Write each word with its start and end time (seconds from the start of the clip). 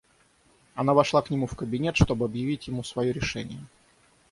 Она 0.73 0.95
вошла 0.95 1.21
к 1.21 1.29
нему 1.29 1.45
в 1.45 1.55
кабинет, 1.55 1.95
чтоб 1.95 2.23
объявить 2.23 2.67
ему 2.67 2.81
свое 2.81 3.13
решение. 3.13 3.63